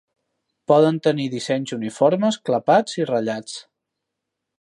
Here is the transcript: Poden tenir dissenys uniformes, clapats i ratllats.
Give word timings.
Poden 0.71 0.95
tenir 1.07 1.27
dissenys 1.33 1.73
uniformes, 1.77 2.39
clapats 2.51 2.97
i 3.03 3.07
ratllats. 3.11 3.61